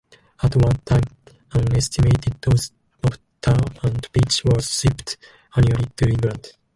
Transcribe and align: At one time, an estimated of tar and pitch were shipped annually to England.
At 0.41 0.55
one 0.55 0.79
time, 0.83 1.03
an 1.53 1.75
estimated 1.77 2.35
of 2.47 2.59
tar 3.39 3.59
and 3.83 4.11
pitch 4.11 4.43
were 4.45 4.59
shipped 4.59 5.17
annually 5.55 5.91
to 5.95 6.05
England. 6.09 6.53